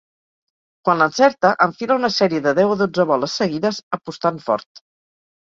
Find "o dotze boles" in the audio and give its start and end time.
2.77-3.37